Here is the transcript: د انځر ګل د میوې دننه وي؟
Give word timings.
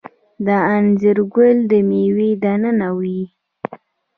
د 0.45 0.47
انځر 0.75 1.17
ګل 1.33 1.57
د 1.71 1.73
میوې 1.89 2.31
دننه 2.43 2.89
وي؟ 2.99 3.21